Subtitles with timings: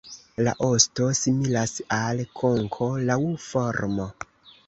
[0.45, 4.09] La osto similas al konko laŭ formo.